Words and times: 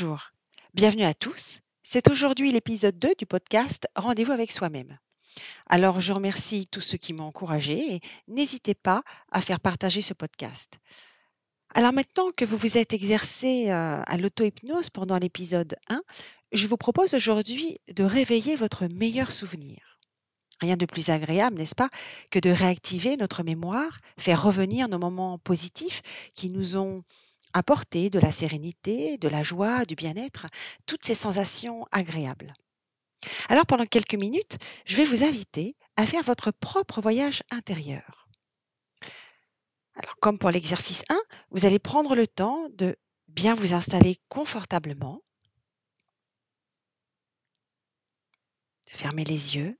Bonjour, 0.00 0.32
bienvenue 0.72 1.02
à 1.02 1.12
tous. 1.12 1.58
C'est 1.82 2.08
aujourd'hui 2.08 2.50
l'épisode 2.50 2.98
2 2.98 3.16
du 3.18 3.26
podcast 3.26 3.86
Rendez-vous 3.94 4.32
avec 4.32 4.50
soi-même. 4.50 4.98
Alors, 5.66 6.00
je 6.00 6.14
remercie 6.14 6.66
tous 6.66 6.80
ceux 6.80 6.96
qui 6.96 7.12
m'ont 7.12 7.24
encouragé 7.24 7.96
et 7.96 8.00
n'hésitez 8.26 8.72
pas 8.72 9.02
à 9.30 9.42
faire 9.42 9.60
partager 9.60 10.00
ce 10.00 10.14
podcast. 10.14 10.78
Alors 11.74 11.92
maintenant 11.92 12.30
que 12.34 12.46
vous 12.46 12.56
vous 12.56 12.78
êtes 12.78 12.94
exercé 12.94 13.68
euh, 13.68 14.00
à 14.06 14.16
l'auto-hypnose 14.16 14.88
pendant 14.88 15.18
l'épisode 15.18 15.76
1, 15.90 16.00
je 16.52 16.66
vous 16.66 16.78
propose 16.78 17.12
aujourd'hui 17.12 17.78
de 17.94 18.02
réveiller 18.02 18.56
votre 18.56 18.86
meilleur 18.86 19.30
souvenir. 19.30 19.98
Rien 20.62 20.78
de 20.78 20.86
plus 20.86 21.10
agréable, 21.10 21.58
n'est-ce 21.58 21.74
pas, 21.74 21.90
que 22.30 22.38
de 22.38 22.48
réactiver 22.48 23.18
notre 23.18 23.42
mémoire, 23.42 23.98
faire 24.18 24.42
revenir 24.42 24.88
nos 24.88 24.98
moments 24.98 25.36
positifs 25.36 26.00
qui 26.32 26.48
nous 26.48 26.78
ont 26.78 27.04
apporté 27.52 28.10
de 28.10 28.18
la 28.18 28.32
sérénité, 28.32 29.18
de 29.18 29.28
la 29.28 29.42
joie, 29.42 29.84
du 29.84 29.94
bien-être, 29.94 30.46
toutes 30.86 31.04
ces 31.04 31.14
sensations 31.14 31.86
agréables. 31.92 32.52
Alors 33.48 33.66
pendant 33.66 33.84
quelques 33.84 34.14
minutes, 34.14 34.56
je 34.86 34.96
vais 34.96 35.04
vous 35.04 35.24
inviter 35.24 35.76
à 35.96 36.06
faire 36.06 36.22
votre 36.22 36.50
propre 36.50 37.00
voyage 37.00 37.42
intérieur. 37.50 38.28
Alors 39.94 40.16
comme 40.20 40.38
pour 40.38 40.50
l'exercice 40.50 41.04
1, 41.10 41.20
vous 41.50 41.66
allez 41.66 41.78
prendre 41.78 42.14
le 42.14 42.26
temps 42.26 42.68
de 42.70 42.96
bien 43.28 43.54
vous 43.54 43.74
installer 43.74 44.18
confortablement, 44.28 45.22
de 48.90 48.96
fermer 48.96 49.24
les 49.24 49.56
yeux. 49.56 49.78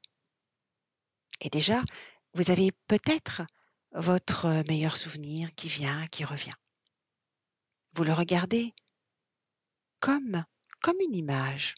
Et 1.40 1.48
déjà, 1.48 1.82
vous 2.34 2.50
avez 2.50 2.70
peut-être 2.86 3.42
votre 3.92 4.62
meilleur 4.68 4.96
souvenir 4.96 5.54
qui 5.54 5.68
vient, 5.68 6.06
qui 6.08 6.24
revient. 6.24 6.52
Vous 7.92 8.04
le 8.04 8.12
regardez 8.12 8.74
comme, 10.00 10.44
comme 10.80 11.00
une 11.00 11.14
image. 11.14 11.74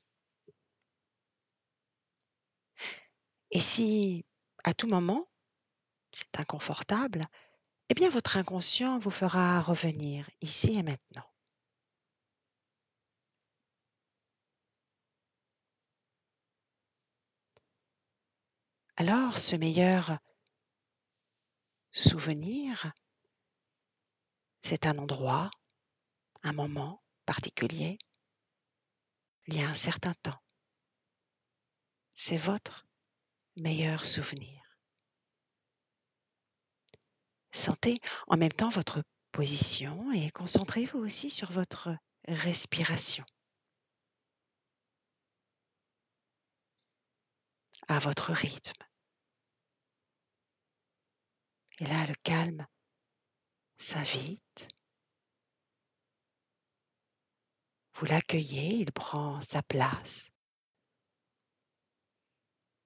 Et 3.50 3.60
si, 3.60 4.24
à 4.64 4.72
tout 4.74 4.86
moment, 4.86 5.28
c'est 6.12 6.40
inconfortable, 6.40 7.24
eh 7.88 7.94
bien 7.94 8.08
votre 8.08 8.36
inconscient 8.36 8.98
vous 8.98 9.10
fera 9.10 9.60
revenir 9.60 10.28
ici 10.40 10.78
et 10.78 10.82
maintenant. 10.82 11.28
Alors, 18.96 19.38
ce 19.38 19.56
meilleur 19.56 20.18
souvenir, 21.90 22.92
c'est 24.62 24.86
un 24.86 24.96
endroit, 24.98 25.50
un 26.42 26.52
moment 26.52 27.02
particulier, 27.26 27.98
il 29.46 29.56
y 29.56 29.62
a 29.62 29.68
un 29.68 29.74
certain 29.74 30.14
temps. 30.14 30.40
C'est 32.14 32.36
votre 32.36 32.86
meilleur 33.56 34.04
souvenir. 34.04 34.62
Sentez 37.50 38.00
en 38.28 38.36
même 38.36 38.52
temps 38.52 38.70
votre 38.70 39.02
position 39.30 40.12
et 40.12 40.30
concentrez-vous 40.30 40.98
aussi 40.98 41.30
sur 41.30 41.50
votre 41.52 41.94
respiration. 42.28 43.24
à 47.88 47.98
votre 47.98 48.32
rythme. 48.32 48.82
Et 51.80 51.86
là, 51.86 52.06
le 52.06 52.14
calme 52.22 52.66
s'invite. 53.76 54.68
Vous 58.02 58.08
l'accueillez, 58.08 58.80
il 58.80 58.90
prend 58.90 59.40
sa 59.42 59.62
place. 59.62 60.32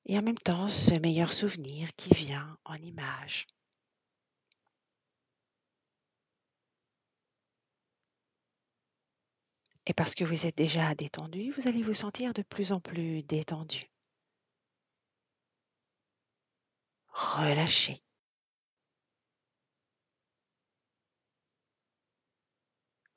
Et 0.04 0.18
en 0.18 0.20
même 0.20 0.36
temps, 0.36 0.68
ce 0.68 0.92
meilleur 1.00 1.32
souvenir 1.32 1.88
qui 1.96 2.12
vient 2.12 2.58
en 2.66 2.74
image. 2.74 3.46
Et 9.86 9.94
parce 9.94 10.14
que 10.14 10.24
vous 10.24 10.44
êtes 10.44 10.58
déjà 10.58 10.94
détendu, 10.94 11.50
vous 11.50 11.66
allez 11.66 11.80
vous 11.80 11.94
sentir 11.94 12.34
de 12.34 12.42
plus 12.42 12.72
en 12.72 12.80
plus 12.80 13.22
détendu. 13.22 13.90
Relâchez. 17.08 18.02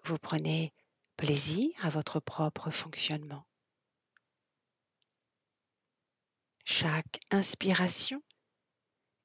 Vous 0.06 0.18
prenez 0.18 0.72
plaisir 1.20 1.74
à 1.86 1.90
votre 1.90 2.22
propre 2.22 2.72
fonctionnement. 2.72 3.46
Chaque 6.64 7.20
inspiration 7.30 8.24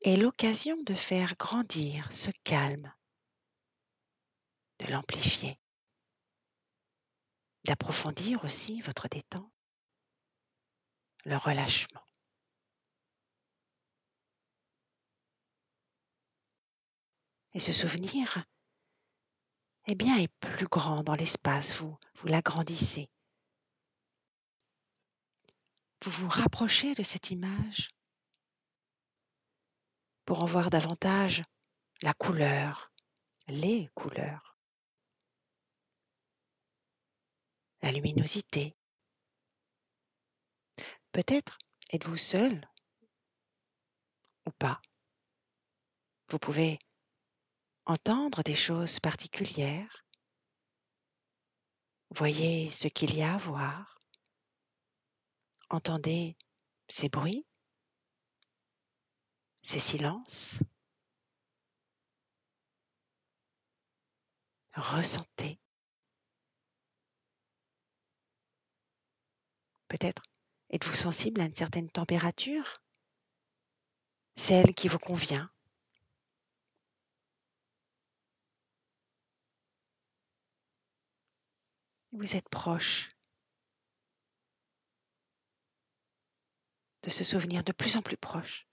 est 0.02 0.16
l'occasion 0.16 0.76
de 0.82 0.92
faire 0.92 1.36
grandir 1.36 2.12
ce 2.12 2.32
calme, 2.42 2.92
de 4.80 4.90
l'amplifier, 4.90 5.60
d'approfondir 7.64 8.44
aussi 8.44 8.80
votre 8.80 9.06
détente, 9.06 9.52
le 11.24 11.36
relâchement. 11.36 12.04
Et 17.52 17.60
ce 17.60 17.72
souvenir, 17.72 18.44
eh 19.86 19.94
bien, 19.94 20.18
est 20.18 20.28
plus 20.40 20.66
grand 20.66 21.02
dans 21.02 21.14
l'espace, 21.14 21.76
vous, 21.76 21.96
vous 22.14 22.28
l'agrandissez. 22.28 23.10
Vous 26.02 26.10
vous 26.10 26.28
rapprochez 26.28 26.94
de 26.94 27.02
cette 27.02 27.30
image 27.30 27.88
pour 30.24 30.42
en 30.42 30.46
voir 30.46 30.70
davantage 30.70 31.42
la 32.02 32.14
couleur, 32.14 32.92
les 33.48 33.88
couleurs, 33.94 34.56
la 37.82 37.92
luminosité. 37.92 38.74
Peut-être 41.12 41.58
êtes-vous 41.92 42.16
seul 42.16 42.68
ou 44.46 44.50
pas. 44.52 44.80
Vous 46.28 46.38
pouvez 46.38 46.78
entendre 47.86 48.42
des 48.42 48.54
choses 48.54 49.00
particulières. 49.00 50.04
Voyez 52.10 52.70
ce 52.70 52.88
qu'il 52.88 53.14
y 53.16 53.22
a 53.22 53.34
à 53.34 53.38
voir. 53.38 54.00
Entendez 55.70 56.36
ces 56.88 57.08
bruits, 57.08 57.46
ces 59.62 59.80
silences. 59.80 60.60
Ressentez. 64.74 65.60
Peut-être 69.88 70.22
êtes-vous 70.70 70.94
sensible 70.94 71.40
à 71.40 71.44
une 71.44 71.54
certaine 71.54 71.88
température, 71.90 72.82
celle 74.36 74.74
qui 74.74 74.88
vous 74.88 74.98
convient. 74.98 75.53
Vous 82.14 82.36
êtes 82.36 82.48
proche 82.48 83.10
de 87.02 87.10
ce 87.10 87.24
souvenir 87.24 87.64
de 87.64 87.72
plus 87.72 87.96
en 87.96 88.02
plus 88.02 88.16
proche. 88.16 88.66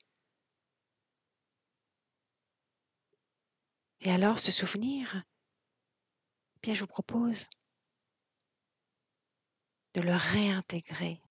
Et 4.01 4.11
alors 4.11 4.39
ce 4.39 4.51
souvenir, 4.51 5.23
bien 6.61 6.73
je 6.73 6.81
vous 6.81 6.87
propose 6.87 7.49
de 9.95 10.01
le 10.01 10.15
réintégrer 10.15 11.21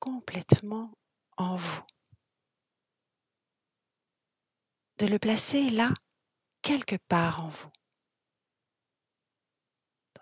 complètement 0.00 0.92
en 1.36 1.56
vous. 1.56 1.82
De 4.98 5.06
le 5.06 5.18
placer 5.18 5.70
là, 5.70 5.94
quelque 6.62 6.96
part 7.08 7.44
en 7.44 7.48
vous 7.48 7.70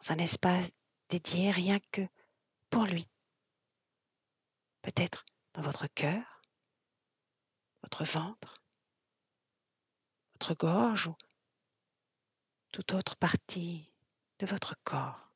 dans 0.01 0.13
un 0.13 0.19
espace 0.19 0.73
dédié 1.09 1.51
rien 1.51 1.79
que 1.93 2.07
pour 2.71 2.85
lui. 2.85 3.09
Peut-être 4.83 5.25
dans 5.55 5.63
votre 5.63 5.87
cœur, 5.89 6.43
votre 7.83 8.05
ventre, 8.05 8.55
votre 10.35 10.55
gorge 10.55 11.09
ou 11.09 11.17
toute 12.73 12.93
autre 12.93 13.17
partie 13.17 13.93
de 14.39 14.47
votre 14.47 14.77
corps. 14.85 15.33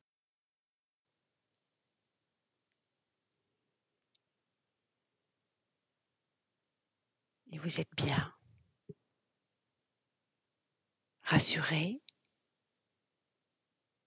Et 7.51 7.59
vous 7.59 7.79
êtes 7.79 7.93
bien, 7.95 8.33
rassuré, 11.23 12.02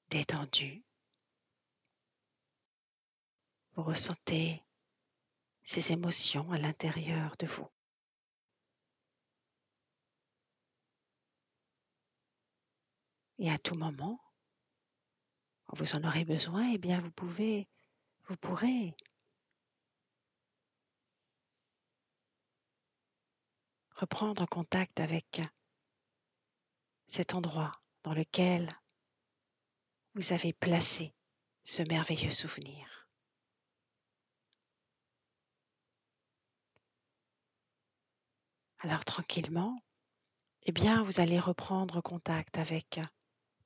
détendu, 0.08 0.84
vous 3.74 3.82
ressentez 3.82 4.62
ces 5.62 5.92
émotions 5.92 6.50
à 6.52 6.58
l'intérieur 6.58 7.36
de 7.38 7.46
vous. 7.46 7.68
Et 13.38 13.50
à 13.50 13.58
tout 13.58 13.74
moment, 13.74 14.18
quand 15.66 15.76
vous 15.76 15.94
en 15.94 16.04
aurez 16.04 16.24
besoin, 16.24 16.72
eh 16.72 16.78
bien 16.78 17.00
vous 17.00 17.10
pouvez, 17.10 17.68
vous 18.28 18.36
pourrez 18.36 18.96
reprendre 23.96 24.46
contact 24.46 25.00
avec 25.00 25.42
cet 27.06 27.34
endroit 27.34 27.80
dans 28.02 28.14
lequel 28.14 28.68
vous 30.16 30.32
avez 30.32 30.54
placé 30.54 31.14
ce 31.62 31.82
merveilleux 31.82 32.30
souvenir. 32.30 33.06
Alors 38.78 39.04
tranquillement, 39.04 39.78
eh 40.62 40.72
bien 40.72 41.02
vous 41.02 41.20
allez 41.20 41.38
reprendre 41.38 42.00
contact 42.00 42.56
avec 42.56 42.98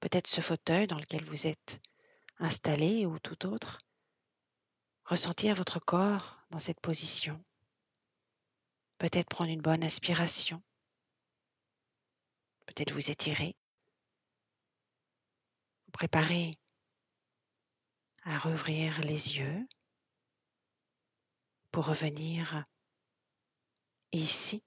peut-être 0.00 0.26
ce 0.26 0.40
fauteuil 0.40 0.88
dans 0.88 0.98
lequel 0.98 1.22
vous 1.22 1.46
êtes 1.46 1.80
installé 2.40 3.06
ou 3.06 3.20
tout 3.20 3.46
autre. 3.46 3.78
Ressentir 5.04 5.54
votre 5.54 5.78
corps 5.78 6.36
dans 6.50 6.58
cette 6.58 6.80
position. 6.80 7.40
Peut-être 8.98 9.28
prendre 9.28 9.52
une 9.52 9.62
bonne 9.62 9.84
inspiration. 9.84 10.60
Peut-être 12.66 12.92
vous 12.92 13.10
étirer. 13.12 13.54
Préparer 15.92 16.52
à 18.24 18.38
rouvrir 18.38 19.00
les 19.00 19.38
yeux 19.38 19.66
pour 21.70 21.86
revenir 21.86 22.64
ici 24.12 24.62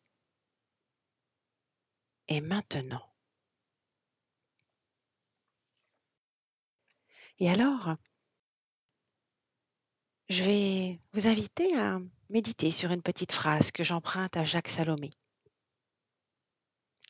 et 2.28 2.42
maintenant. 2.42 3.14
Et 7.40 7.50
alors, 7.50 7.96
je 10.30 10.44
vais 10.44 11.02
vous 11.14 11.28
inviter 11.28 11.78
à 11.78 12.00
méditer 12.30 12.72
sur 12.72 12.92
une 12.92 13.02
petite 13.02 13.32
phrase 13.32 13.72
que 13.72 13.84
j'emprunte 13.84 14.38
à 14.38 14.44
Jacques 14.44 14.70
Salomé. 14.70 15.12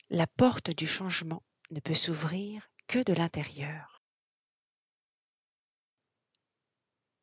La 0.10 0.28
porte 0.28 0.72
du 0.72 0.88
changement 0.88 1.44
ne 1.72 1.80
peut 1.80 1.94
s'ouvrir 1.94 2.70
que 2.88 3.04
de 3.04 3.14
l'intérieur. 3.14 3.93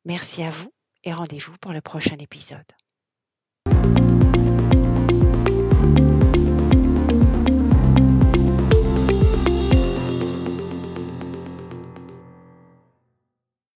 Merci 0.05 0.41
à 0.43 0.49
vous 0.49 0.73
et 1.03 1.13
rendez-vous 1.13 1.55
pour 1.59 1.73
le 1.73 1.81
prochain 1.81 2.17
épisode. 2.17 2.65